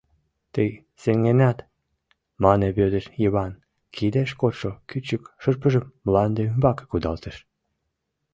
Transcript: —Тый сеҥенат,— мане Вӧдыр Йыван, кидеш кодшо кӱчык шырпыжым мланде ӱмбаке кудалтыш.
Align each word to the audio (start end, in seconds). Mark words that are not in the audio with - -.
—Тый 0.53 0.69
сеҥенат,— 1.01 1.57
мане 2.43 2.67
Вӧдыр 2.77 3.03
Йыван, 3.21 3.53
кидеш 3.95 4.29
кодшо 4.41 4.71
кӱчык 4.89 5.23
шырпыжым 5.41 5.85
мланде 6.05 6.41
ӱмбаке 6.49 6.85
кудалтыш. 6.87 7.35